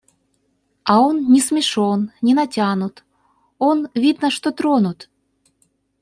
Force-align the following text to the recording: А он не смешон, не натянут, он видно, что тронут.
А 0.83 0.93
он 0.99 1.17
не 1.33 1.39
смешон, 1.41 2.09
не 2.23 2.33
натянут, 2.33 3.03
он 3.59 3.87
видно, 3.93 4.31
что 4.31 4.49
тронут. 4.51 5.09